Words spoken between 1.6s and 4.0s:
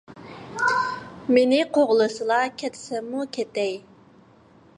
قوغلىسىلا، كەتسەممۇ كېتەي.